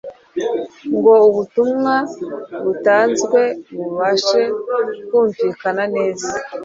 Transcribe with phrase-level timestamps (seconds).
[0.97, 1.95] ngo ubutumwa
[2.63, 3.41] butanzwe
[3.77, 4.41] bubashe
[5.07, 6.29] kumvikana neza.